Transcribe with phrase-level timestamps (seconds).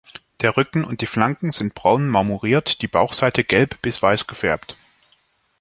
[0.41, 4.75] Der Rücken und die Flanken sind braun marmoriert, die Bauchseite gelb bis weiß gefärbt.